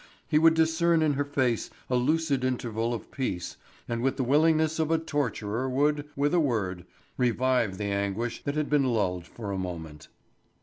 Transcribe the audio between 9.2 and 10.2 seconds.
for a moment.